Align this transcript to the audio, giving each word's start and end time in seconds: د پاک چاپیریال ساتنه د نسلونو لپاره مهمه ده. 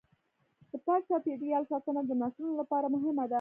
د 0.69 0.71
پاک 0.85 1.01
چاپیریال 1.09 1.63
ساتنه 1.71 2.01
د 2.05 2.11
نسلونو 2.21 2.53
لپاره 2.61 2.87
مهمه 2.95 3.23
ده. 3.27 3.29